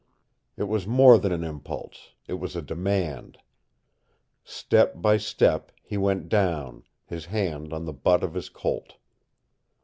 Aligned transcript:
It 0.57 0.63
was 0.63 0.87
more 0.87 1.19
than 1.19 1.31
an 1.31 1.43
impulse 1.43 2.13
it 2.27 2.39
was 2.39 2.55
a 2.55 2.63
demand. 2.63 3.37
Step 4.43 4.99
by 4.99 5.17
step 5.17 5.71
he 5.83 5.95
went 5.95 6.27
down, 6.27 6.81
his 7.05 7.25
hand 7.25 7.71
on 7.71 7.85
the 7.85 7.93
butt 7.93 8.23
of 8.23 8.33
his 8.33 8.49
Colt. 8.49 8.95